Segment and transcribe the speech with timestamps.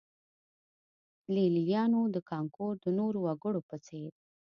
[1.33, 4.11] لېلیانو د کانګو د نورو وګړو په څېر.